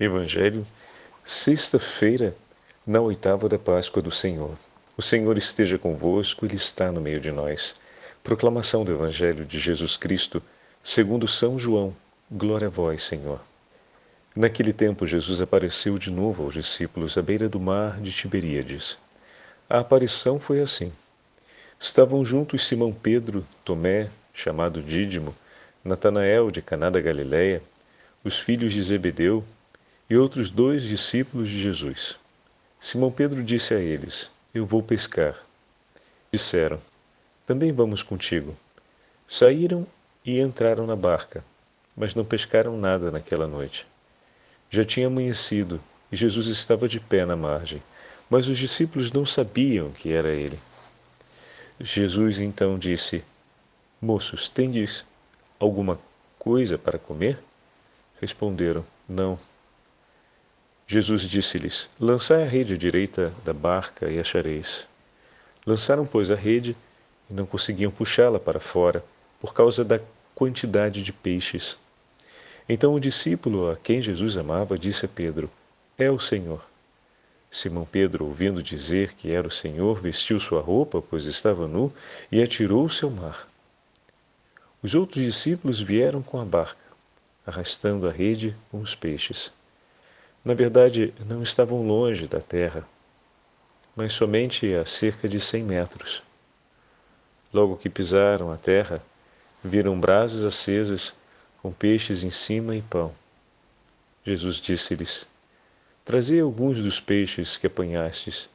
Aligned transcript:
Evangelho, 0.00 0.64
sexta-feira, 1.26 2.32
na 2.86 3.00
oitava 3.00 3.48
da 3.48 3.58
Páscoa 3.58 4.00
do 4.00 4.12
Senhor. 4.12 4.56
O 4.96 5.02
Senhor 5.02 5.36
esteja 5.36 5.76
convosco, 5.76 6.46
Ele 6.46 6.54
está 6.54 6.92
no 6.92 7.00
meio 7.00 7.18
de 7.18 7.32
nós. 7.32 7.74
Proclamação 8.22 8.84
do 8.84 8.92
Evangelho 8.92 9.44
de 9.44 9.58
Jesus 9.58 9.96
Cristo, 9.96 10.40
segundo 10.84 11.26
São 11.26 11.58
João. 11.58 11.96
Glória 12.30 12.68
a 12.68 12.70
vós, 12.70 13.02
Senhor. 13.02 13.40
Naquele 14.36 14.72
tempo, 14.72 15.04
Jesus 15.04 15.42
apareceu 15.42 15.98
de 15.98 16.12
novo 16.12 16.44
aos 16.44 16.54
discípulos 16.54 17.18
à 17.18 17.22
beira 17.22 17.48
do 17.48 17.58
mar 17.58 18.00
de 18.00 18.12
Tiberíades. 18.12 18.96
A 19.68 19.80
aparição 19.80 20.38
foi 20.38 20.60
assim. 20.60 20.92
Estavam 21.80 22.24
juntos 22.24 22.68
Simão 22.68 22.92
Pedro, 22.92 23.44
Tomé, 23.64 24.08
chamado 24.32 24.80
Dídimo, 24.80 25.34
Natanael 25.84 26.52
de 26.52 26.62
Caná 26.62 26.88
da 26.88 27.00
Galileia, 27.00 27.60
os 28.22 28.38
filhos 28.38 28.72
de 28.72 28.80
Zebedeu 28.80 29.44
e 30.10 30.16
outros 30.16 30.50
dois 30.50 30.82
discípulos 30.82 31.48
de 31.48 31.60
Jesus. 31.60 32.16
Simão 32.80 33.10
Pedro 33.10 33.42
disse 33.42 33.74
a 33.74 33.78
eles: 33.78 34.30
Eu 34.54 34.64
vou 34.64 34.82
pescar. 34.82 35.36
Disseram: 36.32 36.80
Também 37.46 37.72
vamos 37.72 38.02
contigo. 38.02 38.56
Saíram 39.28 39.86
e 40.24 40.40
entraram 40.40 40.86
na 40.86 40.96
barca, 40.96 41.44
mas 41.96 42.14
não 42.14 42.24
pescaram 42.24 42.76
nada 42.76 43.10
naquela 43.10 43.46
noite. 43.46 43.86
Já 44.70 44.84
tinha 44.84 45.06
amanhecido 45.06 45.80
e 46.10 46.16
Jesus 46.16 46.46
estava 46.46 46.88
de 46.88 47.00
pé 47.00 47.26
na 47.26 47.36
margem, 47.36 47.82
mas 48.30 48.48
os 48.48 48.58
discípulos 48.58 49.12
não 49.12 49.26
sabiam 49.26 49.90
que 49.90 50.12
era 50.12 50.30
ele. 50.30 50.58
Jesus 51.80 52.40
então 52.40 52.78
disse: 52.78 53.22
Moços, 54.00 54.48
tendes 54.48 55.04
alguma 55.58 55.98
coisa 56.38 56.78
para 56.78 56.98
comer? 56.98 57.38
Responderam: 58.20 58.84
Não. 59.08 59.38
Jesus 60.90 61.28
disse-lhes: 61.28 61.86
Lançai 62.00 62.44
a 62.44 62.46
rede 62.46 62.78
direita 62.78 63.30
da 63.44 63.52
barca 63.52 64.10
e 64.10 64.18
achareis. 64.18 64.88
Lançaram, 65.66 66.06
pois, 66.06 66.30
a 66.30 66.34
rede 66.34 66.74
e 67.28 67.34
não 67.34 67.44
conseguiam 67.44 67.90
puxá-la 67.90 68.40
para 68.40 68.58
fora, 68.58 69.04
por 69.38 69.52
causa 69.52 69.84
da 69.84 70.00
quantidade 70.34 71.02
de 71.02 71.12
peixes. 71.12 71.76
Então 72.66 72.94
o 72.94 73.00
discípulo 73.00 73.70
a 73.70 73.76
quem 73.76 74.00
Jesus 74.00 74.38
amava 74.38 74.78
disse 74.78 75.04
a 75.04 75.08
Pedro: 75.08 75.50
É 75.98 76.10
o 76.10 76.18
Senhor. 76.18 76.64
Simão 77.50 77.84
Pedro, 77.84 78.24
ouvindo 78.24 78.62
dizer 78.62 79.12
que 79.12 79.30
era 79.30 79.46
o 79.46 79.50
Senhor, 79.50 80.00
vestiu 80.00 80.40
sua 80.40 80.62
roupa, 80.62 81.02
pois 81.02 81.26
estava 81.26 81.68
nu, 81.68 81.92
e 82.32 82.42
atirou-se 82.42 83.04
ao 83.04 83.10
mar. 83.10 83.46
Os 84.82 84.94
outros 84.94 85.22
discípulos 85.22 85.82
vieram 85.82 86.22
com 86.22 86.40
a 86.40 86.46
barca, 86.46 86.80
arrastando 87.46 88.08
a 88.08 88.10
rede 88.10 88.56
com 88.70 88.80
os 88.80 88.94
peixes 88.94 89.52
na 90.44 90.54
verdade, 90.54 91.12
não 91.26 91.42
estavam 91.42 91.86
longe 91.86 92.26
da 92.26 92.40
terra, 92.40 92.86
mas 93.94 94.12
somente 94.12 94.72
a 94.74 94.86
cerca 94.86 95.28
de 95.28 95.40
cem 95.40 95.62
metros. 95.62 96.22
Logo 97.52 97.76
que 97.76 97.90
pisaram 97.90 98.52
a 98.52 98.56
terra, 98.56 99.02
viram 99.62 99.98
brasas 99.98 100.44
acesas 100.44 101.12
com 101.60 101.72
peixes 101.72 102.22
em 102.22 102.30
cima 102.30 102.76
e 102.76 102.82
pão. 102.82 103.14
Jesus 104.24 104.56
disse-lhes: 104.56 105.26
Trazei 106.04 106.40
alguns 106.40 106.80
dos 106.80 107.00
peixes 107.00 107.58
que 107.58 107.66
apanhastes. 107.66 108.48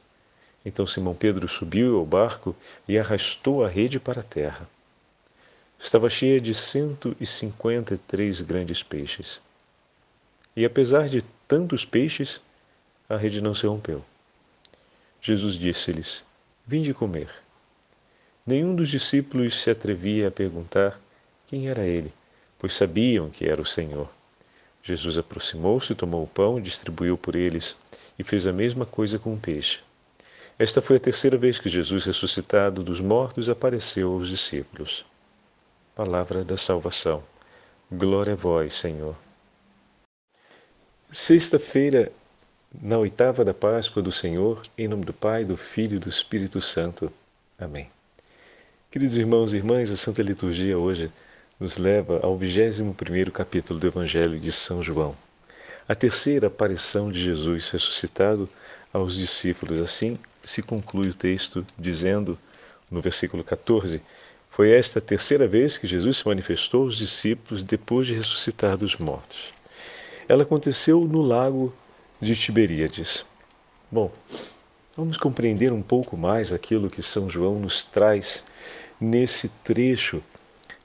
Então 0.64 0.86
Simão 0.86 1.14
Pedro 1.14 1.46
subiu 1.46 1.98
ao 1.98 2.06
barco 2.06 2.56
e 2.88 2.98
arrastou 2.98 3.64
a 3.64 3.68
rede 3.68 4.00
para 4.00 4.20
a 4.20 4.24
terra. 4.24 4.66
Estava 5.78 6.08
cheia 6.08 6.40
de 6.40 6.54
cento 6.54 7.14
e 7.20 7.26
cinquenta 7.26 7.94
e 7.94 7.98
três 7.98 8.40
grandes 8.40 8.82
peixes. 8.82 9.40
E 10.56 10.64
apesar 10.64 11.08
de 11.08 11.22
tantos 11.46 11.84
peixes, 11.84 12.40
a 13.08 13.16
rede 13.16 13.40
não 13.40 13.54
se 13.54 13.66
rompeu. 13.66 14.04
Jesus 15.20 15.54
disse-lhes: 15.54 16.24
Vinde 16.66 16.92
comer. 16.92 17.28
Nenhum 18.46 18.74
dos 18.74 18.88
discípulos 18.88 19.62
se 19.62 19.70
atrevia 19.70 20.28
a 20.28 20.30
perguntar 20.30 21.00
quem 21.46 21.68
era 21.68 21.86
ele, 21.86 22.12
pois 22.58 22.74
sabiam 22.74 23.30
que 23.30 23.46
era 23.48 23.60
o 23.60 23.66
Senhor. 23.66 24.08
Jesus 24.82 25.16
aproximou-se, 25.16 25.94
tomou 25.94 26.24
o 26.24 26.26
pão, 26.26 26.60
distribuiu 26.60 27.16
por 27.16 27.34
eles 27.34 27.74
e 28.18 28.22
fez 28.22 28.46
a 28.46 28.52
mesma 28.52 28.84
coisa 28.84 29.18
com 29.18 29.32
o 29.32 29.40
peixe. 29.40 29.80
Esta 30.58 30.82
foi 30.82 30.96
a 30.96 31.00
terceira 31.00 31.38
vez 31.38 31.58
que 31.58 31.68
Jesus, 31.68 32.04
ressuscitado 32.04 32.84
dos 32.84 33.00
mortos, 33.00 33.48
apareceu 33.48 34.12
aos 34.12 34.28
discípulos. 34.28 35.04
Palavra 35.96 36.44
da 36.44 36.56
salvação. 36.56 37.24
Glória 37.90 38.34
a 38.34 38.36
vós, 38.36 38.74
Senhor. 38.74 39.23
Sexta-feira, 41.16 42.10
na 42.82 42.98
oitava 42.98 43.44
da 43.44 43.54
Páscoa 43.54 44.02
do 44.02 44.10
Senhor, 44.10 44.60
em 44.76 44.88
nome 44.88 45.04
do 45.04 45.12
Pai, 45.12 45.44
do 45.44 45.56
Filho 45.56 45.94
e 45.94 45.98
do 46.00 46.08
Espírito 46.08 46.60
Santo. 46.60 47.08
Amém. 47.56 47.88
Queridos 48.90 49.16
irmãos 49.16 49.52
e 49.52 49.56
irmãs, 49.58 49.92
a 49.92 49.96
Santa 49.96 50.24
Liturgia 50.24 50.76
hoje 50.76 51.12
nos 51.60 51.76
leva 51.76 52.18
ao 52.20 52.36
21 52.36 52.92
capítulo 53.30 53.78
do 53.78 53.86
Evangelho 53.86 54.40
de 54.40 54.50
São 54.50 54.82
João, 54.82 55.16
a 55.88 55.94
terceira 55.94 56.48
aparição 56.48 57.12
de 57.12 57.22
Jesus 57.22 57.70
ressuscitado 57.70 58.48
aos 58.92 59.14
discípulos. 59.14 59.80
Assim 59.80 60.18
se 60.44 60.62
conclui 60.62 61.10
o 61.10 61.14
texto 61.14 61.64
dizendo, 61.78 62.36
no 62.90 63.00
versículo 63.00 63.44
14, 63.44 64.02
foi 64.50 64.72
esta 64.72 64.98
a 64.98 65.02
terceira 65.02 65.46
vez 65.46 65.78
que 65.78 65.86
Jesus 65.86 66.16
se 66.16 66.26
manifestou 66.26 66.82
aos 66.82 66.98
discípulos 66.98 67.62
depois 67.62 68.04
de 68.04 68.14
ressuscitar 68.14 68.76
dos 68.76 68.96
mortos. 68.96 69.54
Ela 70.28 70.42
aconteceu 70.42 71.00
no 71.00 71.20
lago 71.20 71.72
de 72.20 72.34
Tiberíades. 72.34 73.26
Bom, 73.90 74.10
vamos 74.96 75.18
compreender 75.18 75.72
um 75.72 75.82
pouco 75.82 76.16
mais 76.16 76.52
aquilo 76.52 76.88
que 76.88 77.02
São 77.02 77.28
João 77.28 77.58
nos 77.58 77.84
traz 77.84 78.44
nesse 78.98 79.48
trecho 79.62 80.22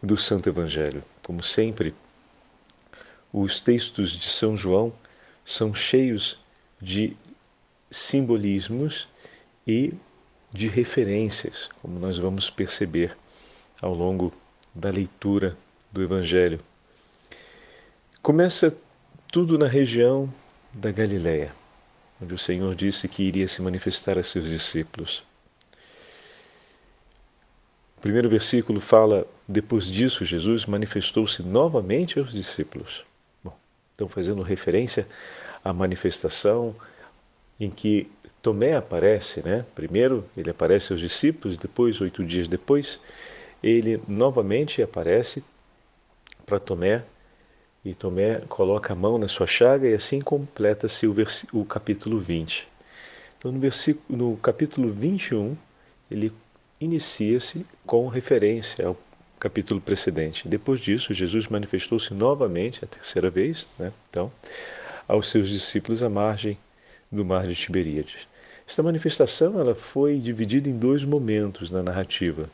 do 0.04 0.18
Santo 0.18 0.50
Evangelho. 0.50 1.04
Como 1.24 1.42
sempre, 1.42 1.96
os 3.32 3.62
textos 3.62 4.12
de 4.12 4.28
São 4.28 4.58
João 4.58 4.92
são 5.46 5.74
cheios 5.74 6.38
de 6.82 7.16
simbolismos 7.90 9.08
e 9.66 9.94
de 10.52 10.68
referências, 10.68 11.70
como 11.82 11.98
nós 11.98 12.18
vamos 12.18 12.50
perceber 12.50 13.16
ao 13.82 13.94
longo 13.94 14.34
da 14.76 14.90
leitura 14.90 15.58
do 15.92 16.02
Evangelho. 16.02 16.60
Começa 18.22 18.76
tudo 19.32 19.60
na 19.60 19.68
região 19.68 20.32
da 20.74 20.92
Galiléia, 20.92 21.54
onde 22.22 22.34
o 22.34 22.38
Senhor 22.38 22.74
disse 22.74 23.08
que 23.08 23.24
iria 23.24 23.48
se 23.48 23.62
manifestar 23.62 24.18
a 24.18 24.24
seus 24.24 24.50
discípulos. 24.50 25.24
O 27.98 28.02
primeiro 28.02 28.30
versículo 28.30 28.80
fala: 28.80 29.28
depois 29.48 29.86
disso, 29.86 30.26
Jesus 30.26 30.66
manifestou-se 30.66 31.44
novamente 31.44 32.18
aos 32.18 32.32
discípulos. 32.32 33.06
Bom, 33.44 33.56
então, 33.94 34.08
fazendo 34.10 34.42
referência 34.42 35.08
à 35.64 35.72
manifestação 35.72 36.76
em 37.60 37.70
que 37.70 38.10
Tomé 38.42 38.76
aparece, 38.76 39.42
né? 39.42 39.66
Primeiro 39.76 40.28
ele 40.36 40.50
aparece 40.50 40.92
aos 40.92 41.02
discípulos, 41.02 41.56
depois, 41.56 42.02
oito 42.02 42.24
dias 42.24 42.48
depois, 42.48 43.00
ele 43.62 44.02
novamente 44.08 44.82
aparece 44.82 45.44
para 46.46 46.60
Tomé 46.60 47.04
e 47.84 47.94
Tomé 47.94 48.42
coloca 48.48 48.94
a 48.94 48.96
mão 48.96 49.18
na 49.18 49.28
sua 49.28 49.48
chaga 49.48 49.88
e 49.88 49.94
assim 49.94 50.20
completa-se 50.20 51.08
o, 51.08 51.16
o, 51.54 51.66
capítulo 51.66 52.20
20. 52.20 52.68
Então, 53.38 53.52
no, 53.52 53.60
versículo, 53.60 54.06
no 54.18 54.38
capítulo 54.38 54.92
21, 54.92 55.56
ele 56.12 56.32
inicia-se 56.80 57.66
com 57.86 58.08
referência 58.08 58.88
ao 58.88 58.98
capítulo 59.40 59.80
precedente. 59.80 60.48
Depois 60.48 60.82
disso, 60.82 61.14
Jesus 61.14 61.48
manifestou-se 61.48 62.14
novamente, 62.14 62.84
a 62.84 62.88
terceira 62.88 63.30
vez, 63.30 63.68
né? 63.78 63.94
então, 64.10 64.32
aos 65.08 65.30
seus 65.30 65.48
discípulos 65.48 66.04
à 66.04 66.10
margem 66.10 66.58
do 67.12 67.24
mar 67.24 67.48
de 67.48 67.56
Tiberíades. 67.56 68.28
Esta 68.68 68.84
manifestação 68.84 69.60
ela 69.60 69.74
foi 69.74 70.20
dividida 70.20 70.70
em 70.70 70.78
dois 70.78 71.04
momentos 71.04 71.72
na 71.72 71.82
narrativa. 71.82 72.50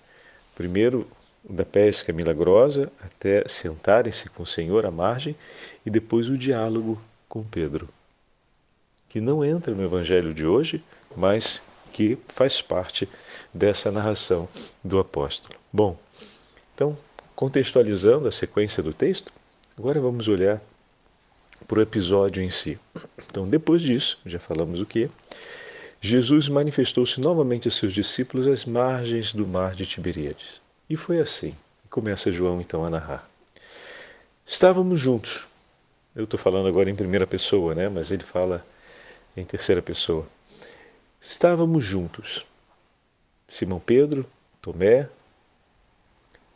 Primeiro, 0.56 1.06
da 1.50 1.64
pesca 1.64 2.12
milagrosa 2.12 2.92
até 3.04 3.48
sentarem-se 3.48 4.30
com 4.30 4.44
o 4.44 4.48
Senhor 4.48 4.86
à 4.86 4.92
margem 4.92 5.36
e 5.86 5.90
depois 5.90 6.30
o 6.30 6.38
diálogo 6.38 7.02
com 7.30 7.44
Pedro, 7.44 7.88
que 9.10 9.22
não 9.22 9.44
entra 9.44 9.74
no 9.74 9.84
Evangelho 9.84 10.34
de 10.34 10.46
hoje, 10.46 10.84
mas 11.16 11.62
que 11.94 12.18
faz 12.28 12.62
parte 12.62 13.08
dessa 13.54 13.92
narração 13.92 14.50
do 14.84 15.00
apóstolo. 15.00 15.58
Bom, 15.72 15.98
então, 16.74 16.98
contextualizando 17.36 18.28
a 18.28 18.32
sequência 18.32 18.84
do 18.84 18.94
texto, 18.94 19.32
agora 19.78 20.02
vamos 20.02 20.28
olhar 20.28 20.62
para 21.68 21.80
o 21.80 21.82
episódio 21.82 22.44
em 22.44 22.50
si. 22.50 22.78
Então, 23.30 23.48
depois 23.48 23.82
disso, 23.82 24.18
já 24.26 24.40
falamos 24.40 24.82
o 24.82 24.86
que? 24.86 25.10
Jesus 26.02 26.50
manifestou-se 26.50 27.20
novamente 27.20 27.68
a 27.68 27.72
seus 27.72 27.94
discípulos 27.94 28.48
às 28.48 28.66
margens 28.66 29.34
do 29.34 29.48
mar 29.48 29.74
de 29.74 29.86
Tiberíades. 29.86 30.65
E 30.90 30.96
foi 30.96 31.20
assim. 31.20 31.56
Começa 31.90 32.32
João 32.32 32.62
então 32.62 32.86
a 32.86 32.90
narrar. 32.90 33.30
Estávamos 34.46 35.00
juntos, 35.00 35.44
eu 36.16 36.26
estou 36.26 36.40
falando 36.40 36.68
agora 36.68 36.90
em 36.90 36.96
primeira 36.96 37.26
pessoa, 37.26 37.74
né? 37.74 37.90
mas 37.90 38.12
ele 38.12 38.24
fala 38.24 38.66
em 39.36 39.44
terceira 39.44 39.82
pessoa. 39.82 40.28
Estávamos 41.20 41.84
juntos. 41.84 42.46
Simão 43.48 43.80
Pedro, 43.80 44.26
Tomé, 44.62 45.10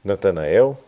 Natanael, 0.04 0.82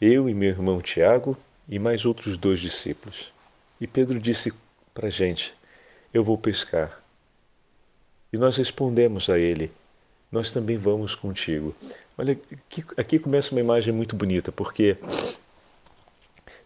eu 0.00 0.28
e 0.28 0.34
meu 0.34 0.50
irmão 0.50 0.80
Tiago 0.80 1.36
e 1.68 1.78
mais 1.78 2.04
outros 2.04 2.36
dois 2.36 2.60
discípulos. 2.60 3.32
E 3.80 3.86
Pedro 3.86 4.20
disse 4.20 4.52
para 4.92 5.08
a 5.08 5.10
gente: 5.10 5.54
Eu 6.12 6.22
vou 6.22 6.36
pescar. 6.36 7.00
E 8.32 8.36
nós 8.36 8.56
respondemos 8.56 9.28
a 9.28 9.38
ele: 9.38 9.72
Nós 10.32 10.50
também 10.50 10.78
vamos 10.78 11.14
contigo. 11.14 11.74
Olha, 12.16 12.32
aqui, 12.32 12.84
aqui 12.96 13.18
começa 13.18 13.52
uma 13.52 13.60
imagem 13.60 13.92
muito 13.92 14.16
bonita, 14.16 14.50
porque 14.50 14.96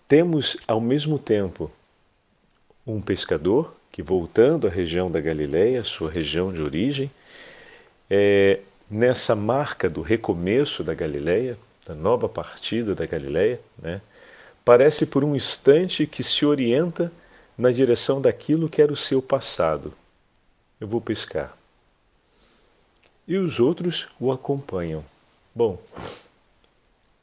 temos 0.07 0.57
ao 0.69 0.81
mesmo 0.81 1.19
tempo 1.19 1.69
um 2.87 3.01
pescador 3.01 3.75
que, 3.91 4.03
voltando 4.03 4.69
à 4.69 4.71
região 4.71 5.11
da 5.11 5.21
Galileia, 5.21 5.83
sua 5.83 6.09
região 6.09 6.53
de 6.53 6.63
origem, 6.63 7.11
é, 8.09 8.61
nessa 8.89 9.35
marca 9.35 9.91
do 9.91 10.01
recomeço 10.01 10.85
da 10.85 10.95
Galileia, 10.95 11.59
da 11.85 11.95
nova 11.95 12.29
partida 12.29 12.95
da 12.95 13.05
Galileia, 13.05 13.61
né, 13.79 14.01
parece 14.65 15.07
por 15.07 15.25
um 15.25 15.35
instante 15.35 16.07
que 16.07 16.23
se 16.23 16.47
orienta 16.47 17.13
na 17.59 17.73
direção 17.73 18.21
daquilo 18.21 18.69
que 18.69 18.81
era 18.81 18.93
o 18.93 18.97
seu 18.97 19.21
passado. 19.21 19.93
Eu 20.81 20.87
vou 20.87 21.01
pescar. 21.01 21.57
E 23.27 23.37
os 23.37 23.59
outros 23.59 24.09
o 24.21 24.31
acompanham. 24.31 25.05
Bom, 25.55 25.81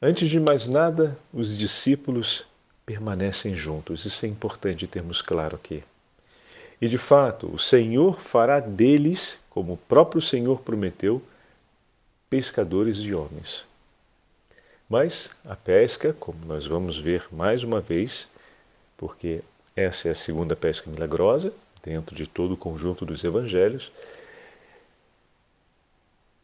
antes 0.02 0.30
de 0.30 0.40
mais 0.40 0.68
nada, 0.68 1.18
os 1.34 1.58
discípulos 1.58 2.46
permanecem 2.86 3.56
juntos. 3.56 4.06
Isso 4.06 4.26
é 4.26 4.30
importante 4.30 4.88
termos 4.88 5.22
claro 5.22 5.56
aqui. 5.56 5.84
E 6.82 6.88
de 6.88 6.98
fato, 6.98 7.48
o 7.54 7.58
Senhor 7.58 8.20
fará 8.20 8.60
deles, 8.60 9.40
como 9.50 9.74
o 9.74 9.78
próprio 9.78 10.22
Senhor 10.22 10.60
prometeu, 10.62 11.22
pescadores 12.30 12.98
de 12.98 13.16
homens. 13.16 13.64
Mas 14.90 15.30
a 15.46 15.56
pesca, 15.56 16.14
como 16.20 16.46
nós 16.46 16.66
vamos 16.66 16.98
ver 16.98 17.26
mais 17.32 17.64
uma 17.64 17.80
vez, 17.80 18.28
porque 18.98 19.42
essa 19.76 20.10
é 20.10 20.12
a 20.12 20.16
segunda 20.16 20.56
pesca 20.56 20.90
milagrosa, 20.90 21.54
dentro 21.82 22.16
de 22.16 22.28
todo 22.28 22.54
o 22.54 22.58
conjunto 22.58 23.06
dos 23.06 23.24
evangelhos, 23.24 23.92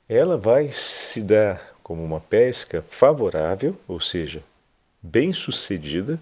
ela 0.09 0.38
vai 0.38 0.69
se 0.71 1.21
dar 1.21 1.75
como 1.83 2.03
uma 2.03 2.19
pesca 2.19 2.81
favorável, 2.81 3.77
ou 3.88 4.01
seja, 4.01 4.44
bem-sucedida, 5.01 6.19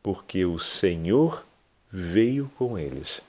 porque 0.00 0.44
o 0.44 0.60
Senhor 0.60 1.44
veio 1.90 2.48
com 2.56 2.78
eles. 2.78 3.20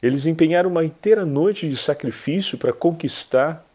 Eles 0.00 0.26
empenharam 0.26 0.70
uma 0.70 0.84
inteira 0.84 1.26
noite 1.26 1.68
de 1.68 1.76
sacrifício 1.76 2.56
para 2.56 2.72
conquistar 2.72 3.66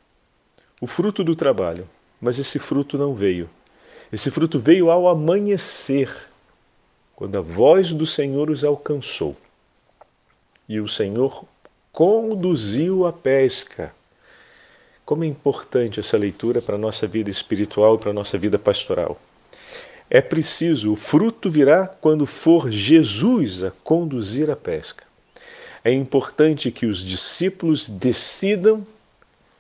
o 0.80 0.88
fruto 0.88 1.24
do 1.24 1.36
trabalho, 1.36 1.88
mas 2.22 2.40
esse 2.40 2.57
fruto 2.57 2.98
não 2.98 3.13
veio. 3.13 3.50
Esse 4.12 4.31
fruto 4.31 4.57
veio 4.57 4.90
ao 4.90 5.10
amanhecer, 5.10 6.10
quando 7.16 7.38
a 7.38 7.42
voz 7.42 7.92
do 7.92 8.06
Senhor 8.06 8.50
os 8.50 8.63
alcançou. 8.63 9.36
E 10.68 10.80
o 10.80 10.88
Senhor 10.88 11.44
conduziu 11.92 13.06
a 13.06 13.12
pesca. 13.12 13.97
Como 15.07 15.24
é 15.24 15.27
importante 15.27 16.01
essa 16.01 16.18
leitura 16.18 16.62
para 16.62 16.75
a 16.75 16.77
nossa 16.77 17.07
vida 17.07 17.30
espiritual 17.30 17.95
e 17.95 17.98
para 17.98 18.09
a 18.09 18.13
nossa 18.13 18.38
vida 18.38 18.59
pastoral. 18.59 19.18
É 20.09 20.19
preciso, 20.19 20.92
o 20.92 20.98
fruto 20.98 21.50
virá 21.50 21.88
quando 21.88 22.25
for 22.25 22.69
Jesus 22.69 23.63
a 23.63 23.71
conduzir 23.86 24.51
a 24.51 24.56
pesca. 24.57 25.06
É 25.81 25.94
importante 25.94 26.71
que 26.71 26.86
os 26.86 27.00
discípulos 27.00 27.88
decidam 27.88 28.86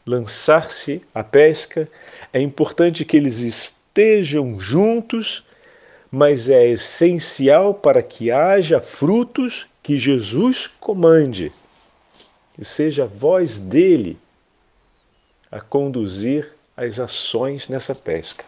lançar-se 0.05 1.01
à 1.15 1.23
pesca, 1.23 1.89
é 2.33 2.41
importante 2.41 3.05
que 3.05 3.15
eles 3.15 3.39
estejam 3.39 4.59
juntos, 4.59 5.45
mas 6.11 6.49
é 6.49 6.67
essencial 6.67 7.73
para 7.73 8.03
que 8.03 8.31
haja 8.31 8.81
frutos 8.81 9.65
que 9.81 9.97
Jesus 9.97 10.67
comande, 10.77 11.53
que 12.53 12.65
seja 12.65 13.05
a 13.05 13.07
voz 13.07 13.61
dele 13.61 14.17
a 15.51 15.59
conduzir 15.59 16.53
as 16.75 16.99
ações 16.99 17.67
nessa 17.67 17.95
pesca. 17.95 18.45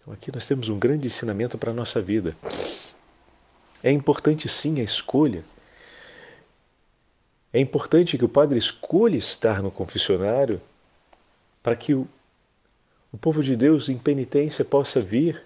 Então 0.00 0.12
aqui 0.12 0.32
nós 0.32 0.46
temos 0.46 0.68
um 0.68 0.78
grande 0.78 1.06
ensinamento 1.06 1.58
para 1.58 1.70
a 1.70 1.74
nossa 1.74 2.00
vida. 2.00 2.36
É 3.82 3.90
importante 3.90 4.48
sim 4.48 4.80
a 4.80 4.84
escolha. 4.84 5.42
É 7.52 7.60
importante 7.60 8.18
que 8.18 8.24
o 8.24 8.28
padre 8.28 8.58
escolha 8.58 9.16
estar 9.16 9.62
no 9.62 9.70
confessionário 9.70 10.60
para 11.62 11.74
que 11.74 11.94
o, 11.94 12.06
o 13.12 13.18
povo 13.18 13.42
de 13.42 13.56
Deus 13.56 13.88
em 13.88 13.98
penitência 13.98 14.64
possa 14.64 15.00
vir 15.00 15.42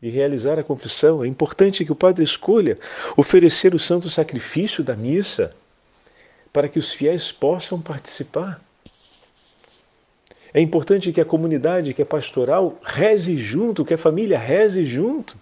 e 0.00 0.10
realizar 0.10 0.58
a 0.58 0.64
confissão. 0.64 1.22
É 1.22 1.28
importante 1.28 1.84
que 1.84 1.92
o 1.92 1.96
padre 1.96 2.24
escolha 2.24 2.78
oferecer 3.16 3.74
o 3.74 3.78
santo 3.78 4.10
sacrifício 4.10 4.82
da 4.82 4.96
missa 4.96 5.54
para 6.52 6.68
que 6.68 6.78
os 6.78 6.92
fiéis 6.92 7.32
possam 7.32 7.80
participar. 7.80 8.60
É 10.54 10.60
importante 10.60 11.12
que 11.12 11.20
a 11.20 11.24
comunidade, 11.24 11.94
que 11.94 12.02
a 12.02 12.06
pastoral, 12.06 12.78
reze 12.82 13.38
junto, 13.38 13.84
que 13.84 13.94
a 13.94 13.98
família 13.98 14.38
reze 14.38 14.84
junto, 14.84 15.36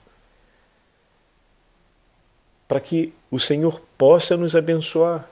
para 2.69 2.81
que 2.81 3.13
o 3.29 3.39
Senhor 3.39 3.83
possa 3.99 4.37
nos 4.37 4.55
abençoar 4.55 5.29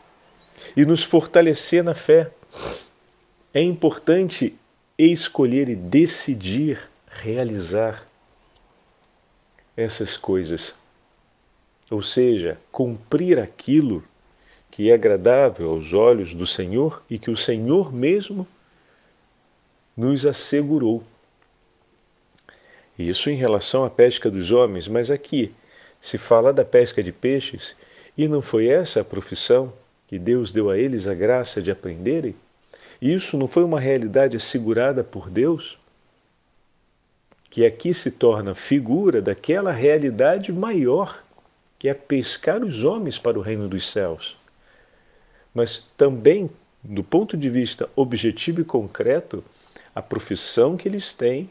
e 0.77 0.85
nos 0.85 1.05
fortalecer 1.05 1.85
na 1.85 1.95
fé. 1.95 2.33
É 3.55 3.63
importante 3.63 4.57
escolher 4.99 5.69
e 5.69 5.77
decidir 5.77 6.91
realizar 7.07 8.05
essas 9.77 10.17
coisas, 10.17 10.75
ou 11.89 12.03
seja, 12.03 12.59
cumprir 12.73 13.39
aquilo 13.39 14.03
que 14.79 14.93
é 14.93 14.95
agradável 14.95 15.71
aos 15.71 15.93
olhos 15.93 16.33
do 16.33 16.47
Senhor 16.47 17.03
e 17.11 17.19
que 17.19 17.33
o 17.33 17.37
Senhor 17.37 17.93
mesmo 17.93 18.47
nos 19.97 20.25
assegurou. 20.25 21.03
Isso 22.97 23.29
em 23.29 23.35
relação 23.35 23.83
à 23.83 23.91
pesca 23.91 24.31
dos 24.31 24.53
homens, 24.53 24.87
mas 24.87 25.11
aqui 25.11 25.53
se 26.01 26.17
fala 26.17 26.53
da 26.53 26.65
pesca 26.65 27.03
de 27.03 27.11
peixes 27.11 27.75
e 28.17 28.29
não 28.29 28.41
foi 28.41 28.69
essa 28.69 29.01
a 29.01 29.05
profissão 29.05 29.73
que 30.07 30.17
Deus 30.17 30.53
deu 30.53 30.71
a 30.71 30.79
eles 30.79 31.09
a 31.09 31.15
graça 31.15 31.61
de 31.61 31.73
aprenderem? 31.73 32.37
Isso 33.03 33.37
não 33.37 33.49
foi 33.49 33.65
uma 33.65 33.81
realidade 33.81 34.37
assegurada 34.37 35.03
por 35.03 35.29
Deus? 35.29 35.77
Que 37.51 37.67
aqui 37.67 37.93
se 37.93 38.13
torna 38.13 38.55
figura 38.55 39.21
daquela 39.21 39.73
realidade 39.73 40.53
maior, 40.53 41.21
que 41.81 41.89
é 41.89 41.95
pescar 41.95 42.63
os 42.63 42.85
homens 42.85 43.19
para 43.19 43.37
o 43.37 43.43
reino 43.43 43.69
dos 43.69 43.85
céus. 43.91 44.39
Mas 45.55 45.87
também, 45.97 46.51
do 46.83 47.03
ponto 47.03 47.37
de 47.37 47.49
vista 47.49 47.89
objetivo 47.97 48.61
e 48.61 48.65
concreto, 48.65 49.45
a 49.95 50.03
profissão 50.03 50.77
que 50.77 50.89
eles 50.89 51.13
têm 51.13 51.51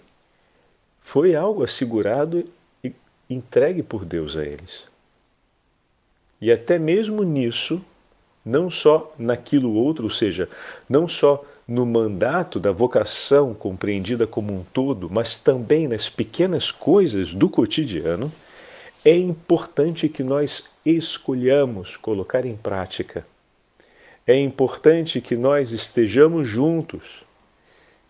foi 1.02 1.36
algo 1.36 1.64
assegurado 1.64 2.46
e 2.84 2.94
entregue 3.30 3.84
por 3.84 4.06
Deus 4.06 4.36
a 4.36 4.44
eles. 4.46 4.86
E 6.40 6.52
até 6.52 6.78
mesmo 6.78 7.24
nisso, 7.24 7.82
não 8.46 8.70
só 8.70 9.14
naquilo 9.18 9.74
outro, 9.74 10.06
ou 10.06 10.10
seja, 10.10 10.48
não 10.88 11.08
só 11.08 11.44
no 11.68 11.86
mandato 11.86 12.60
da 12.60 12.72
vocação 12.72 13.54
compreendida 13.54 14.26
como 14.26 14.54
um 14.54 14.64
todo, 14.64 15.10
mas 15.12 15.38
também 15.38 15.88
nas 15.88 16.10
pequenas 16.10 16.72
coisas 16.72 17.34
do 17.34 17.50
cotidiano, 17.50 18.32
é 19.04 19.16
importante 19.16 20.08
que 20.08 20.24
nós 20.24 20.64
escolhamos 20.86 21.98
colocar 21.98 22.46
em 22.46 22.56
prática. 22.56 23.26
É 24.28 24.38
importante 24.38 25.22
que 25.22 25.38
nós 25.38 25.72
estejamos 25.72 26.46
juntos 26.46 27.24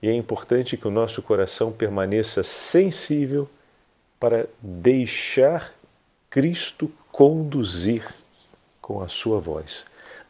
e 0.02 0.10
é 0.10 0.14
importante 0.14 0.76
que 0.76 0.88
o 0.88 0.92
nosso 0.92 1.22
coração 1.22 1.72
permaneça 1.72 2.44
sensível 2.44 3.48
para 4.20 4.48
deixar 4.60 5.74
Cristo 6.28 6.92
conduzir 7.12 8.04
com 8.82 9.02
a 9.02 9.08
sua 9.08 9.40
voz. 9.40 9.86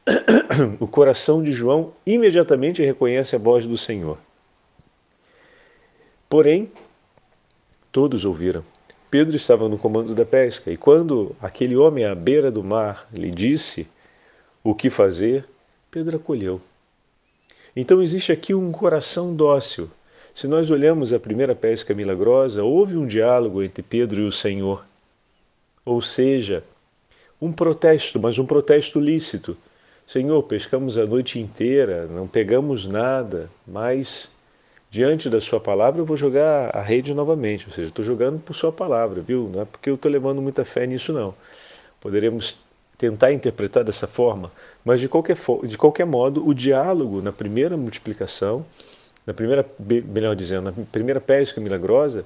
O 0.79 0.88
coração 0.88 1.44
de 1.44 1.51
João 1.51 1.94
imediatamente 2.06 2.84
reconhece 2.84 3.36
a 3.36 3.39
voz 3.39 3.67
do 3.67 3.77
Senhor. 3.77 4.17
Porém, 6.27 6.72
todos 7.91 8.25
ouviram. 8.25 8.63
Pedro 9.12 9.36
estava 9.36 9.70
no 9.70 9.77
comando 9.77 10.15
da 10.15 10.25
pesca 10.25 10.72
e 10.72 10.77
quando 10.77 11.36
aquele 11.41 11.75
homem 11.75 12.06
à 12.06 12.15
beira 12.15 12.50
do 12.50 12.63
mar 12.63 13.08
lhe 13.13 13.29
disse 13.29 13.88
o 14.63 14.74
que 14.74 14.89
fazer, 14.89 15.48
Pedro 15.97 16.17
acolheu. 16.17 16.61
Então 17.75 18.03
existe 18.03 18.31
aqui 18.31 18.53
um 18.53 18.71
coração 18.71 19.35
dócil. 19.35 19.89
Se 20.35 20.47
nós 20.47 20.69
olhamos 20.69 21.11
a 21.11 21.19
primeira 21.19 21.55
pesca 21.55 21.91
milagrosa, 21.91 22.63
houve 22.63 22.95
um 22.95 23.07
diálogo 23.07 23.63
entre 23.63 23.81
Pedro 23.81 24.21
e 24.21 24.27
o 24.27 24.31
Senhor. 24.31 24.85
Ou 25.83 25.99
seja, 25.99 26.63
um 27.41 27.51
protesto, 27.51 28.19
mas 28.19 28.37
um 28.37 28.45
protesto 28.45 28.99
lícito. 28.99 29.57
Senhor, 30.05 30.43
pescamos 30.43 30.99
a 30.99 31.05
noite 31.07 31.39
inteira, 31.39 32.05
não 32.05 32.27
pegamos 32.27 32.85
nada, 32.85 33.49
mas 33.65 34.29
diante 34.91 35.31
da 35.31 35.41
Sua 35.41 35.59
palavra 35.59 35.99
eu 35.99 36.05
vou 36.05 36.15
jogar 36.15 36.75
a 36.75 36.81
rede 36.83 37.11
novamente. 37.11 37.65
Ou 37.65 37.73
seja, 37.73 37.87
estou 37.87 38.05
jogando 38.05 38.39
por 38.39 38.55
Sua 38.55 38.71
palavra, 38.71 39.19
viu? 39.19 39.49
Não 39.51 39.63
é 39.63 39.65
porque 39.65 39.89
eu 39.89 39.95
estou 39.95 40.11
levando 40.11 40.43
muita 40.43 40.63
fé 40.63 40.85
nisso, 40.85 41.11
não. 41.11 41.33
Poderemos 41.99 42.66
tentar 42.97 43.31
interpretar 43.31 43.83
dessa 43.83 44.07
forma, 44.07 44.51
mas 44.83 44.99
de 44.99 45.07
qualquer, 45.07 45.37
de 45.63 45.77
qualquer 45.77 46.05
modo, 46.05 46.47
o 46.47 46.53
diálogo 46.53 47.21
na 47.21 47.31
primeira 47.31 47.77
multiplicação, 47.77 48.65
na 49.25 49.33
primeira, 49.33 49.65
melhor 49.79 50.35
dizendo, 50.35 50.71
na 50.71 50.85
primeira 50.91 51.21
pesca 51.21 51.61
milagrosa, 51.61 52.25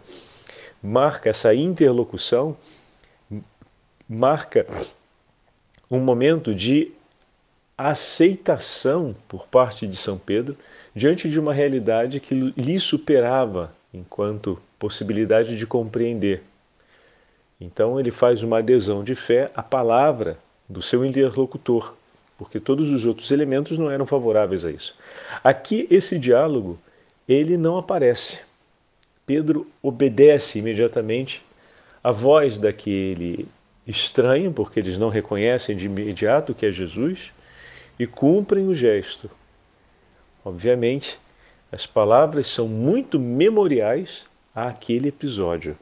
marca 0.82 1.30
essa 1.30 1.54
interlocução, 1.54 2.56
marca 4.08 4.66
um 5.90 6.00
momento 6.00 6.56
de 6.56 6.92
aceitação 7.78 9.16
por 9.28 9.48
parte 9.48 9.86
de 9.88 9.98
São 9.98 10.18
Pedro 10.18 10.56
diante 10.96 11.30
de 11.30 11.40
uma 11.40 11.54
realidade 11.54 12.20
que 12.20 12.36
lhe 12.36 12.80
superava 12.80 13.74
enquanto 13.94 14.62
possibilidade 14.80 15.58
de 15.58 15.66
compreender. 15.66 16.44
Então 17.60 18.00
ele 18.00 18.12
faz 18.12 18.42
uma 18.42 18.60
adesão 18.60 19.04
de 19.04 19.16
fé 19.16 19.52
à 19.56 19.62
palavra 19.62 20.38
do 20.72 20.82
seu 20.82 21.06
interlocutor, 21.06 21.94
porque 22.38 22.60
todos 22.60 22.90
os 22.90 23.06
outros 23.06 23.30
elementos 23.32 23.78
não 23.78 23.92
eram 23.92 24.06
favoráveis 24.06 24.66
a 24.66 24.72
isso. 24.72 24.96
Aqui 25.44 25.86
esse 25.92 26.18
diálogo, 26.18 26.80
ele 27.28 27.58
não 27.58 27.78
aparece. 27.78 28.40
Pedro 29.26 29.68
obedece 29.84 30.60
imediatamente 30.60 31.44
à 32.04 32.12
voz 32.12 32.58
daquele 32.58 33.48
estranho, 33.86 34.52
porque 34.52 34.80
eles 34.80 34.98
não 34.98 35.10
reconhecem 35.10 35.76
de 35.76 35.86
imediato 35.86 36.56
que 36.56 36.66
é 36.66 36.72
Jesus, 36.72 37.32
e 38.00 38.08
cumprem 38.08 38.68
o 38.68 38.74
gesto. 38.74 39.30
Obviamente, 40.44 41.20
as 41.72 41.86
palavras 41.86 42.48
são 42.48 42.68
muito 42.68 43.20
memoriais 43.20 44.26
àquele 44.56 45.10
episódio. 45.10 45.78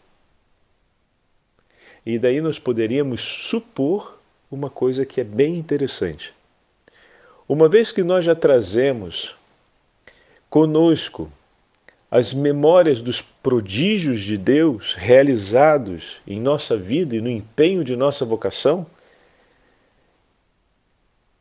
E 2.06 2.20
daí 2.20 2.42
nós 2.42 2.60
poderíamos 2.60 3.22
supor 3.22 4.19
uma 4.52 4.70
coisa 4.70 5.06
que 5.06 5.22
é 5.22 5.24
bem 5.24 5.58
interessante. 5.58 6.34
Uma 7.48 7.68
vez 7.68 7.92
que 7.92 8.04
nós 8.04 8.26
já 8.26 8.36
trazemos 8.36 9.36
conosco 10.50 11.32
as 12.12 12.34
memórias 12.34 13.02
dos 13.02 13.22
prodígios 13.22 14.22
de 14.22 14.38
Deus 14.38 14.96
realizados 14.96 16.18
em 16.26 16.40
nossa 16.40 16.76
vida 16.76 17.16
e 17.16 17.22
no 17.22 17.30
empenho 17.30 17.84
de 17.84 17.96
nossa 17.96 18.26
vocação, 18.26 18.86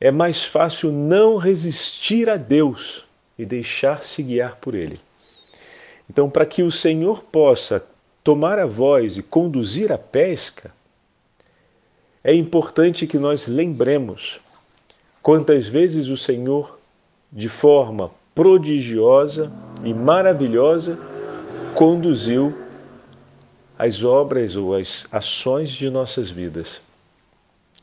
é 0.01 0.11
mais 0.11 0.45
fácil 0.45 0.93
não 0.93 1.37
resistir 1.37 2.29
a 2.29 2.37
Deus 2.37 3.05
e 3.39 3.45
deixar-se 3.45 4.23
guiar 4.23 4.57
por 4.57 4.75
Ele. 4.75 4.99
Então, 6.09 6.31
para 6.31 6.47
que 6.47 6.63
o 6.63 6.71
Senhor 6.71 7.25
possa 7.25 7.85
tomar 8.23 8.59
a 8.59 8.67
voz 8.67 9.17
e 9.17 9.23
conduzir 9.23 9.91
a 9.93 9.99
pesca, 9.99 10.71
é 12.23 12.35
importante 12.35 13.07
que 13.07 13.19
nós 13.19 13.47
lembremos 13.47 14.41
quantas 15.23 15.69
vezes 15.69 16.09
o 16.09 16.17
Senhor, 16.17 16.79
de 17.33 17.49
forma 17.49 18.11
prodigiosa 18.35 19.53
e 19.85 19.93
maravilhosa, 19.93 20.99
conduziu 21.75 22.57
as 23.79 24.03
obras 24.03 24.57
ou 24.57 24.75
as 24.75 25.07
ações 25.13 25.71
de 25.71 25.89
nossas 25.89 26.31
vidas. 26.31 26.81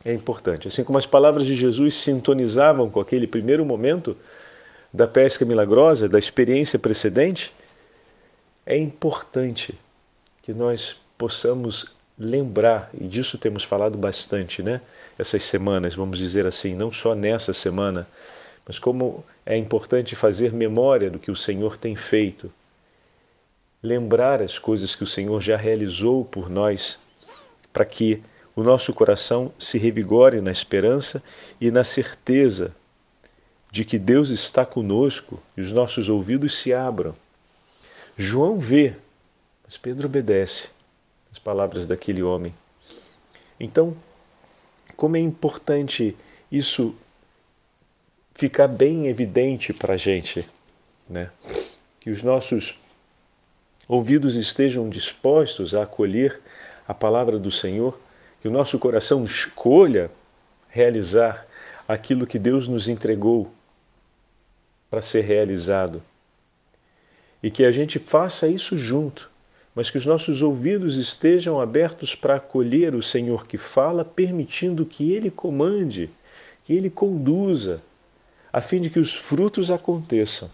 É 0.04 0.14
importante. 0.14 0.68
Assim 0.68 0.84
como 0.84 0.98
as 0.98 1.06
palavras 1.06 1.46
de 1.46 1.56
Jesus 1.56 1.96
sintonizavam 1.96 2.90
com 2.90 3.00
aquele 3.00 3.26
primeiro 3.26 3.66
momento 3.66 4.16
da 4.94 5.08
pesca 5.08 5.46
milagrosa, 5.46 6.08
da 6.08 6.20
experiência 6.20 6.78
precedente, 6.78 7.54
é 8.66 8.78
importante 8.78 9.74
que 10.44 10.54
nós 10.54 10.96
possamos 11.18 11.95
lembrar, 12.18 12.90
e 12.94 13.06
disso 13.08 13.38
temos 13.38 13.64
falado 13.64 13.98
bastante, 13.98 14.64
né? 14.64 14.82
Essas 15.18 15.44
semanas, 15.44 15.96
vamos 15.96 16.18
dizer 16.18 16.46
assim, 16.46 16.74
não 16.74 16.92
só 16.92 17.14
nessa 17.14 17.54
semana, 17.54 18.08
mas 18.66 18.80
como 18.80 19.24
é 19.46 19.58
importante 19.58 20.16
fazer 20.16 20.54
memória 20.54 21.10
do 21.10 21.20
que 21.20 21.30
o 21.30 21.36
Senhor 21.36 21.78
tem 21.78 21.96
feito, 21.96 22.52
lembrar 23.84 24.42
as 24.42 24.58
coisas 24.58 24.96
que 24.96 25.04
o 25.04 25.08
Senhor 25.08 25.42
já 25.42 25.58
realizou 25.58 26.26
por 26.26 26.50
nós, 26.50 26.98
para 27.72 27.86
que 27.86 28.22
o 28.56 28.64
nosso 28.64 28.94
coração 28.94 29.52
se 29.60 29.78
revigore 29.78 30.40
na 30.40 30.52
esperança 30.52 31.22
e 31.60 31.70
na 31.70 31.84
certeza 31.84 32.72
de 33.70 33.84
que 33.84 34.00
Deus 34.00 34.30
está 34.30 34.66
conosco 34.66 35.42
e 35.58 35.62
os 35.62 35.74
nossos 35.74 36.08
ouvidos 36.08 36.58
se 36.58 36.74
abram. 36.74 37.14
João 38.18 38.58
vê, 38.58 38.96
mas 39.66 39.78
Pedro 39.78 40.08
obedece 40.08 40.75
palavras 41.46 41.86
daquele 41.86 42.24
homem. 42.24 42.52
Então, 43.60 43.96
como 44.98 45.16
é 45.16 45.20
importante 45.20 46.18
isso 46.52 46.96
ficar 48.34 48.68
bem 48.68 49.06
evidente 49.06 49.72
para 49.72 49.94
a 49.94 49.98
gente, 49.98 50.50
né? 51.08 51.30
que 52.00 52.10
os 52.10 52.24
nossos 52.24 52.80
ouvidos 53.88 54.36
estejam 54.36 54.90
dispostos 54.90 55.76
a 55.76 55.84
acolher 55.84 56.42
a 56.88 56.96
palavra 56.96 57.38
do 57.38 57.52
Senhor, 57.52 57.96
que 58.42 58.48
o 58.48 58.52
nosso 58.52 58.80
coração 58.80 59.24
escolha 59.24 60.10
realizar 60.68 61.46
aquilo 61.88 62.26
que 62.26 62.40
Deus 62.40 62.68
nos 62.68 62.88
entregou 62.88 63.52
para 64.90 65.02
ser 65.02 65.22
realizado. 65.22 66.02
E 67.44 67.52
que 67.52 67.64
a 67.64 67.72
gente 67.72 68.00
faça 68.00 68.48
isso 68.48 68.76
junto, 68.76 69.30
mas 69.76 69.92
que 69.92 69.98
os 69.98 70.06
nossos 70.06 70.42
ouvidos 70.42 70.96
estejam 70.96 71.60
abertos 71.60 72.16
para 72.16 72.36
acolher 72.36 72.96
o 72.96 73.04
Senhor 73.04 73.46
que 73.46 73.58
fala, 73.58 74.06
permitindo 74.06 74.86
que 74.86 75.12
Ele 75.12 75.30
comande, 75.30 76.10
que 76.64 76.74
Ele 76.74 76.90
conduza, 76.90 77.82
a 78.54 78.62
fim 78.62 78.80
de 78.80 78.90
que 78.90 79.00
os 79.00 79.14
frutos 79.14 79.70
aconteçam. 79.70 80.50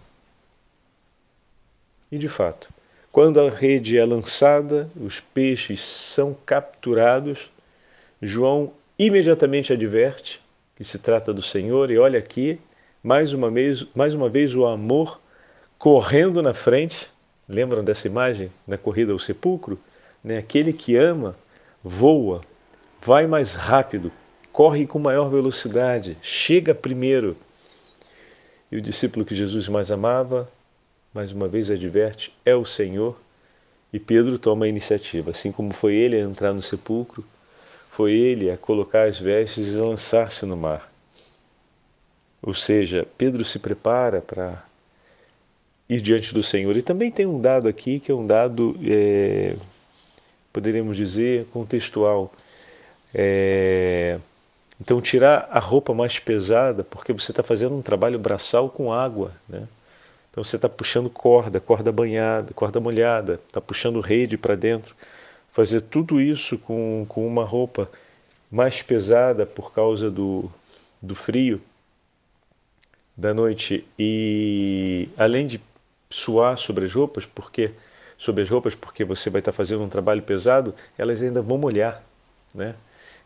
E 2.10 2.18
de 2.18 2.28
fato, 2.28 2.68
quando 3.12 3.40
a 3.40 3.48
rede 3.48 3.96
é 3.96 4.04
lançada, 4.04 4.90
os 5.00 5.20
peixes 5.20 5.82
são 5.82 6.36
capturados, 6.44 7.48
João 8.20 8.72
imediatamente 8.98 9.72
adverte 9.72 10.42
que 10.74 10.82
se 10.82 10.98
trata 10.98 11.32
do 11.32 11.42
Senhor, 11.42 11.92
e 11.92 11.98
olha 11.98 12.18
aqui, 12.18 12.58
mais 13.02 13.32
uma 13.32 13.50
vez, 13.50 13.86
mais 13.94 14.14
uma 14.14 14.28
vez 14.28 14.56
o 14.56 14.66
amor 14.66 15.20
correndo 15.78 16.42
na 16.42 16.54
frente 16.54 17.11
Lembram 17.48 17.82
dessa 17.82 18.06
imagem 18.06 18.50
na 18.66 18.78
corrida 18.78 19.12
ao 19.12 19.18
sepulcro? 19.18 19.78
Né? 20.22 20.38
Aquele 20.38 20.72
que 20.72 20.96
ama 20.96 21.36
voa, 21.82 22.40
vai 23.04 23.26
mais 23.26 23.54
rápido, 23.54 24.12
corre 24.52 24.86
com 24.86 24.98
maior 24.98 25.28
velocidade, 25.28 26.16
chega 26.22 26.74
primeiro. 26.74 27.36
E 28.70 28.76
o 28.76 28.80
discípulo 28.80 29.24
que 29.24 29.34
Jesus 29.34 29.68
mais 29.68 29.90
amava, 29.90 30.48
mais 31.12 31.32
uma 31.32 31.48
vez 31.48 31.70
adverte, 31.70 32.32
é 32.44 32.54
o 32.54 32.64
Senhor. 32.64 33.18
E 33.92 33.98
Pedro 33.98 34.38
toma 34.38 34.64
a 34.64 34.68
iniciativa, 34.68 35.32
assim 35.32 35.52
como 35.52 35.74
foi 35.74 35.94
ele 35.94 36.16
a 36.16 36.20
entrar 36.20 36.52
no 36.52 36.62
sepulcro, 36.62 37.24
foi 37.90 38.12
ele 38.12 38.50
a 38.50 38.56
colocar 38.56 39.06
as 39.06 39.18
vestes 39.18 39.74
e 39.74 39.76
lançar-se 39.76 40.46
no 40.46 40.56
mar. 40.56 40.90
Ou 42.40 42.54
seja, 42.54 43.06
Pedro 43.18 43.44
se 43.44 43.58
prepara 43.58 44.20
para 44.20 44.64
diante 46.00 46.32
do 46.32 46.42
Senhor. 46.42 46.76
E 46.76 46.82
também 46.82 47.10
tem 47.10 47.26
um 47.26 47.40
dado 47.40 47.68
aqui 47.68 48.00
que 48.00 48.10
é 48.10 48.14
um 48.14 48.26
dado, 48.26 48.78
é, 48.84 49.56
poderíamos 50.52 50.96
dizer, 50.96 51.46
contextual. 51.52 52.32
É, 53.14 54.18
então, 54.80 55.00
tirar 55.00 55.48
a 55.50 55.58
roupa 55.58 55.94
mais 55.94 56.18
pesada, 56.18 56.82
porque 56.82 57.12
você 57.12 57.30
está 57.30 57.42
fazendo 57.42 57.76
um 57.76 57.82
trabalho 57.82 58.18
braçal 58.18 58.68
com 58.68 58.92
água. 58.92 59.32
Né? 59.48 59.68
Então, 60.30 60.42
você 60.42 60.56
está 60.56 60.68
puxando 60.68 61.10
corda, 61.10 61.60
corda 61.60 61.92
banhada, 61.92 62.52
corda 62.54 62.80
molhada, 62.80 63.40
está 63.46 63.60
puxando 63.60 64.00
rede 64.00 64.36
para 64.36 64.54
dentro. 64.54 64.94
Fazer 65.52 65.82
tudo 65.82 66.20
isso 66.20 66.58
com, 66.58 67.04
com 67.08 67.26
uma 67.26 67.44
roupa 67.44 67.88
mais 68.50 68.82
pesada 68.82 69.46
por 69.46 69.72
causa 69.72 70.10
do, 70.10 70.50
do 71.00 71.14
frio 71.14 71.60
da 73.16 73.34
noite 73.34 73.86
e 73.98 75.08
além 75.16 75.46
de 75.46 75.60
suar 76.12 76.58
sobre 76.58 76.84
as 76.84 76.92
roupas, 76.92 77.26
porque 77.26 77.72
sobre 78.18 78.42
as 78.42 78.50
roupas, 78.50 78.74
porque 78.74 79.04
você 79.04 79.30
vai 79.30 79.40
estar 79.40 79.52
fazendo 79.52 79.82
um 79.82 79.88
trabalho 79.88 80.22
pesado, 80.22 80.74
elas 80.96 81.22
ainda 81.22 81.42
vão 81.42 81.58
molhar, 81.58 82.02
né? 82.54 82.74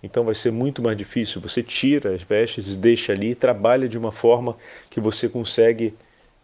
Então 0.02 0.24
vai 0.24 0.34
ser 0.34 0.52
muito 0.52 0.80
mais 0.80 0.96
difícil. 0.96 1.40
Você 1.40 1.62
tira 1.62 2.14
as 2.14 2.22
vestes, 2.22 2.76
deixa 2.76 3.12
ali, 3.12 3.34
trabalha 3.34 3.88
de 3.88 3.98
uma 3.98 4.12
forma 4.12 4.56
que 4.88 5.00
você 5.00 5.28
consegue 5.28 5.94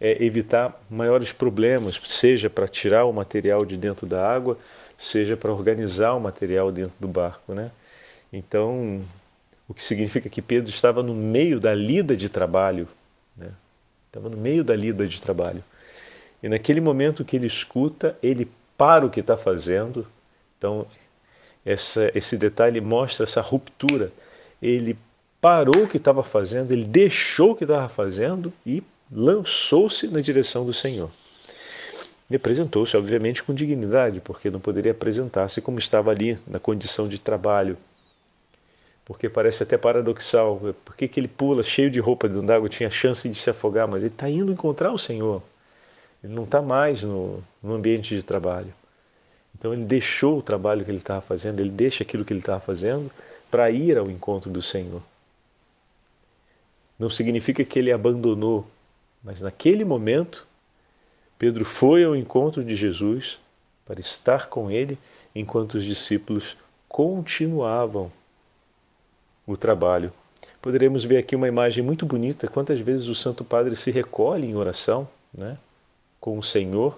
é, 0.01 0.23
evitar 0.23 0.81
maiores 0.89 1.31
problemas, 1.31 1.99
seja 2.05 2.49
para 2.49 2.67
tirar 2.67 3.05
o 3.05 3.13
material 3.13 3.65
de 3.65 3.77
dentro 3.77 4.05
da 4.05 4.27
água, 4.27 4.57
seja 4.97 5.37
para 5.37 5.51
organizar 5.53 6.13
o 6.13 6.19
material 6.19 6.71
dentro 6.71 6.95
do 6.99 7.07
barco. 7.07 7.53
Né? 7.53 7.71
Então, 8.31 9.01
o 9.67 9.73
que 9.73 9.83
significa 9.83 10.29
que 10.29 10.41
Pedro 10.41 10.69
estava 10.69 11.01
no 11.01 11.13
meio 11.13 11.59
da 11.59 11.73
lida 11.73 12.17
de 12.17 12.27
trabalho, 12.27 12.87
né? 13.37 13.49
estava 14.07 14.29
no 14.29 14.37
meio 14.37 14.63
da 14.63 14.75
lida 14.75 15.07
de 15.07 15.21
trabalho. 15.21 15.63
E 16.43 16.49
naquele 16.49 16.81
momento 16.81 17.23
que 17.23 17.37
ele 17.37 17.47
escuta, 17.47 18.17
ele 18.21 18.51
para 18.77 19.05
o 19.05 19.09
que 19.09 19.21
está 19.21 19.37
fazendo. 19.37 20.05
Então, 20.57 20.85
essa, 21.65 22.11
esse 22.13 22.37
detalhe 22.37 22.81
mostra 22.81 23.23
essa 23.23 23.39
ruptura. 23.39 24.11
Ele 24.61 24.97
parou 25.39 25.83
o 25.83 25.87
que 25.87 25.97
estava 25.97 26.21
fazendo, 26.21 26.71
ele 26.71 26.83
deixou 26.83 27.51
o 27.51 27.55
que 27.55 27.63
estava 27.63 27.87
fazendo 27.87 28.51
e 28.65 28.83
lançou-se 29.11 30.07
na 30.07 30.19
direção 30.19 30.65
do 30.65 30.73
Senhor. 30.73 31.09
E 32.29 32.35
apresentou-se, 32.35 32.95
obviamente, 32.97 33.43
com 33.43 33.53
dignidade, 33.53 34.19
porque 34.19 34.49
não 34.49 34.59
poderia 34.59 34.91
apresentar-se 34.91 35.61
como 35.61 35.79
estava 35.79 36.11
ali, 36.11 36.37
na 36.47 36.59
condição 36.59 37.07
de 37.07 37.19
trabalho. 37.19 37.77
Porque 39.05 39.29
parece 39.29 39.63
até 39.63 39.77
paradoxal. 39.77 40.59
Por 40.83 40.95
que, 40.95 41.07
que 41.07 41.19
ele 41.19 41.27
pula 41.27 41.61
cheio 41.61 41.91
de 41.91 41.99
roupa 41.99 42.27
dentro 42.27 42.47
d'água, 42.47 42.67
tinha 42.69 42.89
chance 42.89 43.27
de 43.27 43.35
se 43.35 43.49
afogar, 43.49 43.87
mas 43.87 44.03
ele 44.03 44.13
está 44.13 44.29
indo 44.29 44.51
encontrar 44.51 44.91
o 44.91 44.97
Senhor. 44.97 45.43
Ele 46.23 46.33
não 46.33 46.43
está 46.43 46.61
mais 46.61 47.03
no, 47.03 47.43
no 47.61 47.73
ambiente 47.73 48.15
de 48.15 48.23
trabalho. 48.23 48.73
Então 49.57 49.73
ele 49.73 49.83
deixou 49.83 50.39
o 50.39 50.41
trabalho 50.41 50.83
que 50.83 50.91
ele 50.91 50.97
estava 50.97 51.21
fazendo, 51.21 51.59
ele 51.59 51.69
deixa 51.69 52.03
aquilo 52.03 52.23
que 52.25 52.33
ele 52.33 52.39
estava 52.39 52.59
fazendo 52.59 53.11
para 53.51 53.69
ir 53.69 53.97
ao 53.97 54.09
encontro 54.09 54.49
do 54.49 54.61
Senhor. 54.61 55.01
Não 56.97 57.09
significa 57.09 57.63
que 57.63 57.79
ele 57.79 57.91
abandonou 57.91 58.67
mas 59.23 59.39
naquele 59.39 59.85
momento, 59.85 60.45
Pedro 61.39 61.63
foi 61.63 62.03
ao 62.03 62.15
encontro 62.15 62.63
de 62.63 62.75
Jesus 62.75 63.39
para 63.85 63.99
estar 63.99 64.47
com 64.47 64.69
ele 64.69 64.97
enquanto 65.33 65.75
os 65.75 65.85
discípulos 65.85 66.57
continuavam 66.89 68.11
o 69.47 69.55
trabalho. 69.55 70.11
Poderemos 70.61 71.05
ver 71.05 71.17
aqui 71.17 71.35
uma 71.35 71.47
imagem 71.47 71.83
muito 71.83 72.05
bonita, 72.05 72.47
quantas 72.47 72.79
vezes 72.79 73.07
o 73.07 73.15
Santo 73.15 73.43
Padre 73.43 73.75
se 73.75 73.91
recolhe 73.91 74.47
em 74.47 74.55
oração, 74.55 75.07
né, 75.33 75.57
com 76.23 76.39
o 76.39 76.43
Senhor, 76.43 76.97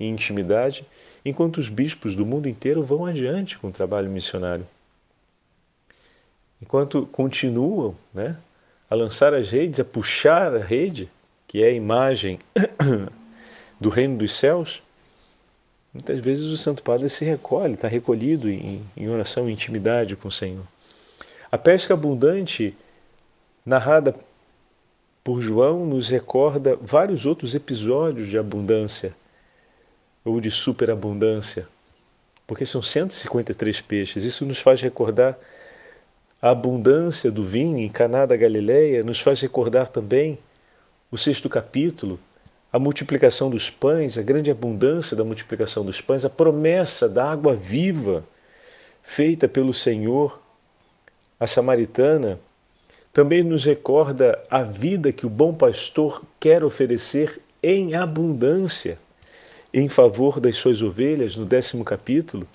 em 0.00 0.08
intimidade, 0.08 0.86
enquanto 1.22 1.58
os 1.58 1.68
bispos 1.68 2.14
do 2.14 2.24
mundo 2.24 2.48
inteiro 2.48 2.82
vão 2.82 3.04
adiante 3.04 3.58
com 3.58 3.68
o 3.68 3.70
trabalho 3.70 4.08
missionário. 4.08 4.66
Enquanto 6.62 7.04
continuam 7.12 7.94
né, 8.14 8.38
a 8.88 8.94
lançar 8.94 9.34
as 9.34 9.50
redes, 9.50 9.80
a 9.80 9.84
puxar 9.84 10.56
a 10.56 10.64
rede, 10.64 11.10
que 11.46 11.62
é 11.62 11.66
a 11.66 11.72
imagem 11.72 12.38
do 13.78 13.90
reino 13.90 14.16
dos 14.16 14.34
céus, 14.34 14.82
muitas 15.92 16.18
vezes 16.18 16.46
o 16.46 16.56
Santo 16.56 16.82
Padre 16.82 17.10
se 17.10 17.22
recolhe, 17.22 17.74
está 17.74 17.86
recolhido 17.86 18.48
em, 18.48 18.82
em 18.96 19.10
oração 19.10 19.46
e 19.46 19.52
intimidade 19.52 20.16
com 20.16 20.28
o 20.28 20.32
Senhor. 20.32 20.64
A 21.52 21.58
pesca 21.58 21.92
abundante, 21.92 22.74
narrada 23.64 24.16
por 25.24 25.40
João, 25.40 25.86
nos 25.86 26.10
recorda 26.10 26.78
vários 26.80 27.24
outros 27.24 27.54
episódios 27.54 28.28
de 28.28 28.36
abundância 28.36 29.16
ou 30.22 30.38
de 30.38 30.50
superabundância, 30.50 31.66
porque 32.46 32.66
são 32.66 32.82
153 32.82 33.80
peixes. 33.80 34.22
Isso 34.22 34.44
nos 34.44 34.58
faz 34.58 34.82
recordar 34.82 35.38
a 36.42 36.50
abundância 36.50 37.30
do 37.30 37.42
vinho 37.42 37.78
em 37.78 37.88
Caná 37.88 38.26
da 38.26 38.36
Galileia, 38.36 39.02
nos 39.02 39.18
faz 39.18 39.40
recordar 39.40 39.88
também 39.88 40.38
o 41.10 41.16
sexto 41.16 41.48
capítulo, 41.48 42.20
a 42.70 42.78
multiplicação 42.78 43.48
dos 43.48 43.70
pães, 43.70 44.18
a 44.18 44.22
grande 44.22 44.50
abundância 44.50 45.16
da 45.16 45.24
multiplicação 45.24 45.84
dos 45.84 46.02
pães, 46.02 46.24
a 46.24 46.28
promessa 46.28 47.08
da 47.08 47.30
água 47.30 47.56
viva 47.56 48.24
feita 49.02 49.48
pelo 49.48 49.72
Senhor, 49.72 50.38
a 51.40 51.46
samaritana, 51.46 52.38
também 53.14 53.44
nos 53.44 53.64
recorda 53.64 54.42
a 54.50 54.64
vida 54.64 55.12
que 55.12 55.24
o 55.24 55.30
bom 55.30 55.54
pastor 55.54 56.20
quer 56.40 56.64
oferecer 56.64 57.40
em 57.62 57.94
abundância 57.94 58.98
em 59.72 59.88
favor 59.88 60.40
das 60.40 60.56
suas 60.56 60.82
ovelhas, 60.82 61.36
no 61.36 61.46
décimo 61.46 61.84
capítulo, 61.84 62.46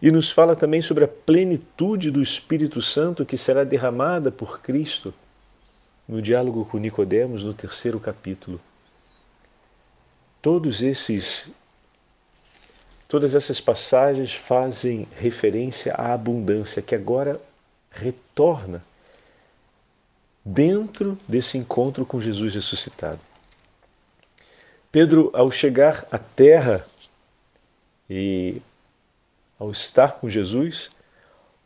e 0.00 0.12
nos 0.12 0.30
fala 0.30 0.54
também 0.54 0.80
sobre 0.80 1.04
a 1.04 1.08
plenitude 1.08 2.12
do 2.12 2.22
Espírito 2.22 2.80
Santo 2.80 3.26
que 3.26 3.36
será 3.36 3.64
derramada 3.64 4.30
por 4.30 4.60
Cristo 4.60 5.12
no 6.06 6.22
diálogo 6.22 6.64
com 6.64 6.78
Nicodemos, 6.78 7.42
no 7.42 7.52
terceiro 7.52 7.98
capítulo. 7.98 8.60
Todos 10.40 10.80
esses 10.80 11.50
todas 13.08 13.34
essas 13.34 13.60
passagens 13.60 14.32
fazem 14.32 15.08
referência 15.16 15.92
à 15.94 16.12
abundância 16.12 16.80
que 16.80 16.94
agora 16.94 17.40
retorna 17.90 18.86
dentro 20.44 21.18
desse 21.26 21.58
encontro 21.58 22.06
com 22.06 22.20
Jesus 22.20 22.54
ressuscitado. 22.54 23.20
Pedro, 24.90 25.30
ao 25.34 25.50
chegar 25.50 26.06
à 26.10 26.18
terra 26.18 26.86
e 28.08 28.62
ao 29.58 29.70
estar 29.70 30.12
com 30.12 30.30
Jesus, 30.30 30.88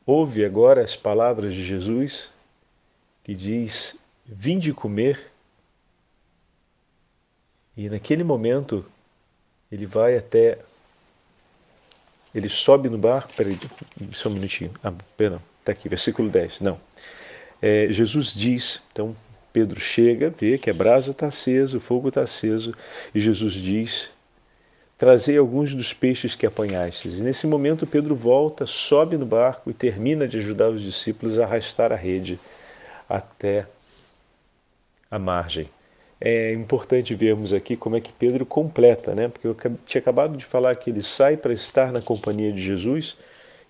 ouve 0.05 0.45
agora 0.45 0.83
as 0.83 0.97
palavras 0.97 1.55
de 1.55 1.65
Jesus 1.65 2.31
que 3.23 3.35
diz: 3.35 3.97
Vinde 4.27 4.73
comer. 4.73 5.31
E 7.77 7.89
naquele 7.89 8.25
momento 8.25 8.85
ele 9.71 9.87
vai 9.87 10.17
até. 10.17 10.59
Ele 12.35 12.49
sobe 12.49 12.89
no 12.89 12.99
barco. 12.99 13.33
Peraí, 13.35 13.59
só 14.13 14.29
um 14.29 14.33
minutinho. 14.33 14.73
Ah, 14.83 14.93
perdão, 15.17 15.41
está 15.61 15.73
aqui, 15.73 15.89
versículo 15.89 16.29
10. 16.29 16.61
Não. 16.61 16.81
É, 17.63 17.87
Jesus 17.91 18.35
diz, 18.35 18.83
então 18.93 19.17
Pedro 19.53 19.79
chega, 19.79 20.31
vê 20.31 20.59
que 20.59 20.69
a 20.69 20.75
brasa 20.75 21.13
está 21.13 21.29
acesa, 21.29 21.77
o 21.77 21.81
fogo 21.81 22.09
está 22.09 22.23
aceso, 22.23 22.75
e 23.15 23.21
Jesus 23.21 23.55
diz: 23.55 24.11
Trazei 24.99 25.37
alguns 25.37 25.75
dos 25.75 25.93
peixes 25.93 26.35
que 26.35 26.47
apanhastes. 26.47 27.19
E 27.19 27.23
nesse 27.23 27.47
momento 27.47 27.87
Pedro 27.87 28.17
volta, 28.17 28.67
sobe 28.67 29.17
no 29.17 29.27
barco 29.27 29.71
e 29.71 29.75
termina 29.75 30.27
de 30.27 30.39
ajudar 30.39 30.71
os 30.71 30.81
discípulos 30.81 31.39
a 31.39 31.45
arrastar 31.45 31.93
a 31.93 31.97
rede 31.97 32.41
até 33.09 33.67
à 35.11 35.19
margem. 35.19 35.69
É 36.21 36.53
importante 36.53 37.15
vermos 37.15 37.53
aqui 37.53 37.77
como 37.77 37.97
é 37.97 38.01
que 38.01 38.13
Pedro 38.13 38.47
completa, 38.47 39.15
né? 39.15 39.29
Porque 39.29 39.47
eu 39.47 39.57
tinha 39.85 40.01
acabado 40.01 40.37
de 40.37 40.45
falar 40.45 40.77
que 40.77 40.89
ele 40.89 41.03
sai 41.03 41.37
para 41.37 41.53
estar 41.53 41.93
na 41.93 42.01
companhia 42.01 42.53
de 42.53 42.63
Jesus, 42.63 43.17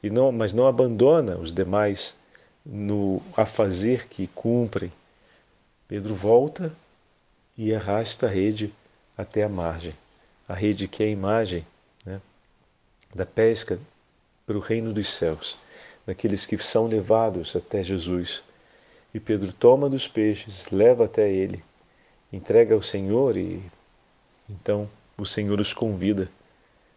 e 0.02 0.10
não, 0.10 0.30
mas 0.30 0.52
não 0.52 0.66
abandona 0.66 1.36
os 1.38 1.50
demais 1.50 2.14
no 2.64 3.22
a 3.36 3.44
fazer 3.44 4.08
que 4.08 4.26
cumprem. 4.26 4.92
Pedro 5.88 6.14
volta 6.14 6.74
e 7.56 7.74
arrasta 7.74 8.26
a 8.26 8.30
rede 8.30 8.72
até 9.16 9.42
a 9.42 9.48
margem. 9.48 9.94
A 10.48 10.54
rede 10.54 10.88
que 10.88 11.02
é 11.02 11.06
a 11.06 11.10
imagem 11.10 11.66
né, 12.04 12.20
da 13.14 13.26
pesca 13.26 13.78
para 14.46 14.56
o 14.56 14.60
reino 14.60 14.92
dos 14.92 15.08
céus, 15.08 15.56
daqueles 16.06 16.46
que 16.46 16.58
são 16.58 16.86
levados 16.86 17.54
até 17.54 17.82
Jesus 17.82 18.42
e 19.14 19.20
Pedro 19.20 19.52
toma 19.52 19.90
dos 19.90 20.08
peixes, 20.08 20.70
leva 20.70 21.04
até 21.04 21.30
ele, 21.30 21.62
entrega 22.32 22.74
ao 22.74 22.82
Senhor 22.82 23.36
e 23.36 23.62
então 24.48 24.88
o 25.18 25.26
Senhor 25.26 25.60
os 25.60 25.72
convida 25.72 26.30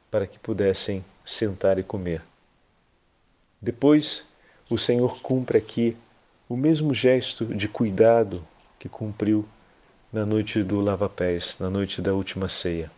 para 0.09 0.25
que 0.25 0.39
pudessem 0.39 1.03
sentar 1.25 1.77
e 1.77 1.83
comer. 1.83 2.21
Depois, 3.61 4.25
o 4.69 4.77
Senhor 4.77 5.19
cumpre 5.21 5.57
aqui 5.57 5.95
o 6.49 6.55
mesmo 6.55 6.93
gesto 6.93 7.45
de 7.45 7.67
cuidado 7.67 8.45
que 8.79 8.89
cumpriu 8.89 9.45
na 10.11 10.25
noite 10.25 10.63
do 10.63 10.79
lava-pés, 10.79 11.57
na 11.59 11.69
noite 11.69 12.01
da 12.01 12.13
última 12.13 12.47
ceia. 12.47 12.91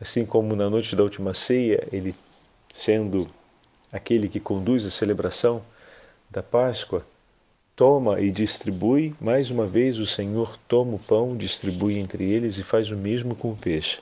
Assim 0.00 0.26
como 0.26 0.56
na 0.56 0.68
noite 0.68 0.96
da 0.96 1.02
última 1.02 1.32
ceia, 1.32 1.86
ele, 1.92 2.14
sendo 2.74 3.26
aquele 3.92 4.28
que 4.28 4.40
conduz 4.40 4.84
a 4.84 4.90
celebração 4.90 5.62
da 6.30 6.42
Páscoa, 6.42 7.06
toma 7.76 8.20
e 8.20 8.30
distribui, 8.30 9.14
mais 9.20 9.50
uma 9.50 9.66
vez 9.66 9.98
o 9.98 10.06
Senhor 10.06 10.58
toma 10.66 10.96
o 10.96 10.98
pão, 10.98 11.36
distribui 11.36 11.98
entre 11.98 12.24
eles 12.24 12.58
e 12.58 12.62
faz 12.62 12.90
o 12.90 12.96
mesmo 12.96 13.34
com 13.34 13.52
o 13.52 13.56
peixe. 13.56 14.00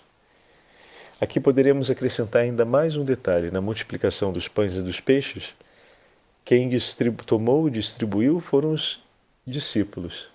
Aqui 1.20 1.38
poderemos 1.38 1.90
acrescentar 1.90 2.42
ainda 2.42 2.64
mais 2.64 2.96
um 2.96 3.04
detalhe 3.04 3.50
na 3.50 3.60
multiplicação 3.60 4.32
dos 4.32 4.48
pães 4.48 4.74
e 4.74 4.80
dos 4.80 5.00
peixes. 5.00 5.54
Quem 6.50 6.68
tomou 7.24 7.68
e 7.68 7.70
distribuiu 7.70 8.40
foram 8.40 8.72
os 8.72 9.00
discípulos. 9.46 10.26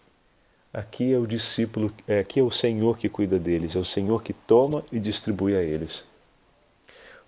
Aqui 0.74 1.14
é 1.14 1.18
o 1.18 1.28
discípulo, 1.28 1.92
é, 2.08 2.20
aqui 2.20 2.40
é 2.40 2.42
o 2.42 2.50
Senhor 2.50 2.98
que 2.98 3.10
cuida 3.10 3.38
deles, 3.38 3.76
é 3.76 3.80
o 3.80 3.84
Senhor 3.84 4.24
que 4.24 4.32
toma 4.32 4.82
e 4.94 4.98
distribui 4.98 5.58
a 5.58 5.62
eles. 5.62 6.06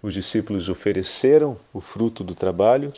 Os 0.02 0.14
discípulos 0.14 0.70
ofereceram 0.70 1.60
o 1.74 1.82
fruto 1.82 2.24
do 2.24 2.34
trabalho 2.34 2.94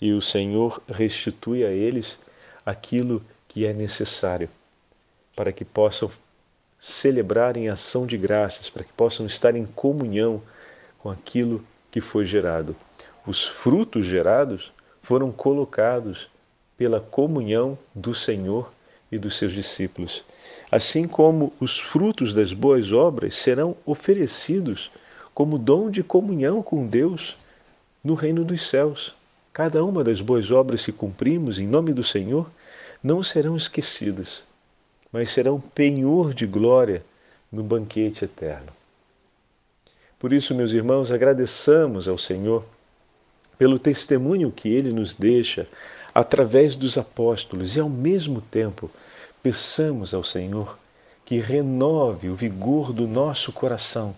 e 0.00 0.12
o 0.12 0.22
Senhor 0.22 0.80
restitui 0.88 1.64
a 1.64 1.72
eles 1.72 2.20
aquilo 2.64 3.20
que 3.48 3.66
é 3.66 3.72
necessário 3.72 4.48
para 5.34 5.50
que 5.50 5.64
possam 5.64 6.08
celebrar 6.78 7.56
em 7.56 7.68
ação 7.68 8.06
de 8.06 8.16
graças, 8.16 8.70
para 8.70 8.84
que 8.84 8.92
possam 8.92 9.26
estar 9.26 9.56
em 9.56 9.66
comunhão 9.66 10.40
com 11.00 11.10
aquilo 11.10 11.64
que 11.90 12.00
foi 12.00 12.24
gerado. 12.24 12.76
Os 13.26 13.44
frutos 13.44 14.06
gerados 14.06 14.72
foram 15.12 15.30
colocados 15.30 16.30
pela 16.74 16.98
comunhão 16.98 17.76
do 17.94 18.14
Senhor 18.14 18.72
e 19.10 19.18
dos 19.18 19.36
seus 19.36 19.52
discípulos. 19.52 20.24
Assim 20.70 21.06
como 21.06 21.52
os 21.60 21.78
frutos 21.78 22.32
das 22.32 22.54
boas 22.54 22.92
obras 22.92 23.34
serão 23.34 23.76
oferecidos 23.84 24.90
como 25.34 25.58
dom 25.58 25.90
de 25.90 26.02
comunhão 26.02 26.62
com 26.62 26.86
Deus 26.86 27.36
no 28.02 28.14
reino 28.14 28.42
dos 28.42 28.66
céus. 28.66 29.14
Cada 29.52 29.84
uma 29.84 30.02
das 30.02 30.22
boas 30.22 30.50
obras 30.50 30.82
que 30.82 30.92
cumprimos 30.92 31.58
em 31.58 31.66
nome 31.66 31.92
do 31.92 32.02
Senhor 32.02 32.50
não 33.02 33.22
serão 33.22 33.54
esquecidas, 33.54 34.42
mas 35.12 35.28
serão 35.28 35.60
penhor 35.60 36.32
de 36.32 36.46
glória 36.46 37.04
no 37.52 37.62
banquete 37.62 38.24
eterno. 38.24 38.72
Por 40.18 40.32
isso, 40.32 40.54
meus 40.54 40.72
irmãos, 40.72 41.12
agradeçamos 41.12 42.08
ao 42.08 42.16
Senhor 42.16 42.64
pelo 43.62 43.78
testemunho 43.78 44.50
que 44.50 44.68
ele 44.68 44.92
nos 44.92 45.14
deixa 45.14 45.68
através 46.12 46.74
dos 46.74 46.98
apóstolos 46.98 47.76
e, 47.76 47.80
ao 47.80 47.88
mesmo 47.88 48.40
tempo, 48.40 48.90
peçamos 49.40 50.12
ao 50.12 50.24
Senhor 50.24 50.76
que 51.24 51.38
renove 51.38 52.28
o 52.28 52.34
vigor 52.34 52.92
do 52.92 53.06
nosso 53.06 53.52
coração 53.52 54.16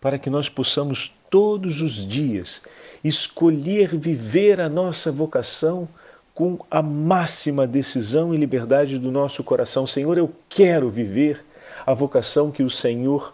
para 0.00 0.18
que 0.18 0.28
nós 0.28 0.48
possamos 0.48 1.14
todos 1.30 1.80
os 1.80 2.04
dias 2.04 2.62
escolher 3.04 3.96
viver 3.96 4.60
a 4.60 4.68
nossa 4.68 5.12
vocação 5.12 5.88
com 6.34 6.58
a 6.68 6.82
máxima 6.82 7.68
decisão 7.68 8.34
e 8.34 8.36
liberdade 8.36 8.98
do 8.98 9.12
nosso 9.12 9.44
coração. 9.44 9.86
Senhor, 9.86 10.18
eu 10.18 10.32
quero 10.48 10.90
viver 10.90 11.44
a 11.86 11.94
vocação 11.94 12.50
que 12.50 12.64
o 12.64 12.68
Senhor 12.68 13.32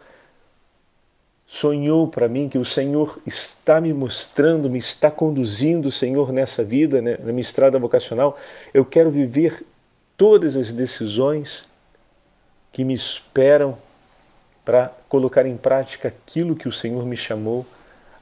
sonhou 1.47 2.09
para 2.09 2.29
mim, 2.29 2.49
que 2.49 2.59
o 2.59 2.65
Senhor 2.65 3.21
está 3.25 3.81
me 3.81 3.93
mostrando, 3.95 4.69
me 4.69 4.79
está 4.79 5.11
conduzindo, 5.11 5.93
Senhor, 5.93 6.33
nessa 6.33 6.65
vida, 6.65 7.01
né, 7.01 7.17
na 7.19 7.33
minha 7.33 7.41
estrada 7.41 7.79
vocacional. 7.79 8.37
Eu 8.75 8.85
quero 8.85 9.11
viver 9.11 9.65
todas 10.17 10.57
as 10.57 10.73
decisões 10.73 11.69
que 12.73 12.85
me 12.85 12.95
esperam 12.95 13.79
para 14.65 14.93
colocar 15.09 15.47
em 15.47 15.57
prática 15.57 16.09
aquilo 16.09 16.57
que 16.57 16.69
o 16.69 16.73
Senhor 16.73 17.07
me 17.07 17.17
chamou 17.17 17.65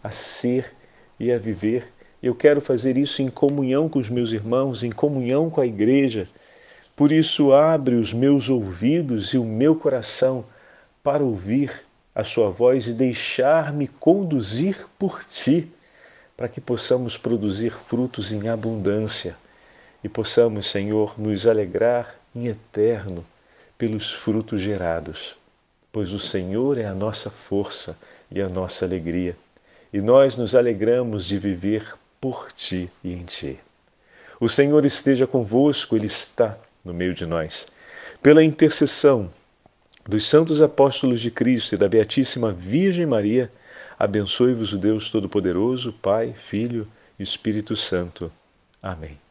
a 0.03 0.11
ser 0.11 0.73
e 1.19 1.33
a 1.33 1.39
viver. 1.39 1.89
Eu 2.23 2.35
quero 2.35 2.61
fazer 2.61 2.97
isso 2.99 3.23
em 3.23 3.29
comunhão 3.29 3.89
com 3.89 3.99
os 3.99 4.11
meus 4.11 4.33
irmãos, 4.33 4.83
em 4.83 4.91
comunhão 4.91 5.49
com 5.49 5.61
a 5.61 5.67
igreja. 5.67 6.29
Por 6.95 7.11
isso, 7.11 7.53
abre 7.53 7.95
os 7.95 8.13
meus 8.13 8.49
ouvidos 8.49 9.33
e 9.33 9.39
o 9.39 9.45
meu 9.45 9.75
coração 9.75 10.45
para 11.03 11.25
ouvir 11.25 11.71
a 12.15 12.23
Sua 12.25 12.51
voz 12.51 12.87
e 12.87 12.93
deixar-me 12.93 13.89
conduzir 13.89 14.87
por 14.99 15.25
Ti, 15.25 15.71
para 16.37 16.49
que 16.49 16.61
possamos 16.61 17.17
produzir 17.17 17.73
frutos 17.73 18.33
em 18.33 18.49
abundância 18.49 19.37
e 20.03 20.09
possamos, 20.09 20.67
Senhor, 20.67 21.19
nos 21.19 21.47
alegrar 21.47 22.15
em 22.35 22.47
eterno 22.47 23.25
pelos 23.79 24.13
frutos 24.13 24.61
gerados 24.61 25.37
pois 25.95 26.13
o 26.13 26.19
Senhor 26.19 26.77
é 26.77 26.87
a 26.87 26.93
nossa 26.93 27.31
força 27.31 27.97
e 28.29 28.43
a 28.43 28.49
nossa 28.49 28.85
alegria, 28.85 29.37
e 29.93 30.01
nós 30.01 30.37
nos 30.37 30.57
alegramos 30.57 31.25
de 31.25 31.39
viver 31.39 31.95
por 32.21 32.51
ti 32.51 32.91
e 33.05 33.13
em 33.13 33.23
ti. 33.23 33.61
O 34.41 34.49
Senhor 34.49 34.85
esteja 34.85 35.25
convosco, 35.25 35.95
Ele 35.95 36.07
está 36.07 36.59
no 36.85 36.93
meio 36.93 37.15
de 37.15 37.25
nós. 37.25 37.65
Pela 38.21 38.43
intercessão 38.43 39.31
dos 40.07 40.27
santos 40.27 40.61
apóstolos 40.61 41.21
de 41.21 41.31
Cristo 41.31 41.75
e 41.75 41.79
da 41.79 41.89
Beatíssima 41.89 42.53
Virgem 42.53 43.07
Maria, 43.07 43.51
abençoe-vos 43.99 44.73
o 44.73 44.79
Deus 44.79 45.11
Todo-Poderoso, 45.11 45.93
Pai, 45.93 46.35
Filho 46.37 46.87
e 47.19 47.23
Espírito 47.23 47.75
Santo. 47.75 48.31
Amém. 48.83 49.24